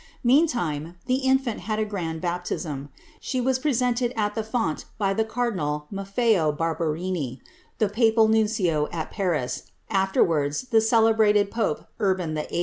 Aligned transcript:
Mean 0.23 0.47
time 0.47 0.95
the 1.05 1.17
infant 1.17 1.59
had 1.59 1.77
a 1.77 1.85
grand 1.85 2.21
baptism; 2.21 2.89
she 3.19 3.39
was 3.39 3.59
presented 3.59 4.11
at 4.17 4.33
the 4.33 4.41
font 4.43 4.85
by 4.97 5.13
the 5.13 5.23
Cardinal 5.23 5.85
Mafieo 5.93 6.51
Barbarini,^ 6.57 7.39
the 7.77 7.87
papal 7.87 8.27
nuncio 8.27 8.89
at 8.91 9.11
Paris, 9.11 9.69
afterwards 9.91 10.61
the 10.71 10.81
celebrated 10.81 11.51
pope 11.51 11.85
Urban 11.99 12.33
VIII. 12.33 12.59